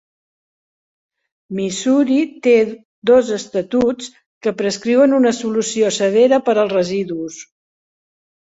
[1.57, 2.17] Missouri
[2.47, 2.55] té
[3.11, 4.09] dos estatuts
[4.47, 7.39] que prescriuen una solució severa per als residus.